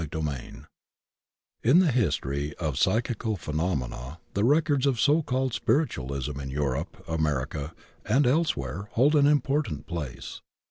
[0.01, 0.65] CHAPTER XVn
[1.61, 7.75] IN the history of psychical phenomena the records of so called "spiritualism" in Europe, America,
[8.03, 10.41] and elsewhere hold an important place.